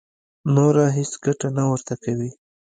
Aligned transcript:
نوره 0.55 0.85
هېڅ 0.97 1.11
ګټه 1.25 1.47
نه 1.57 1.63
ورته 1.71 1.93
کوي. 2.03 2.31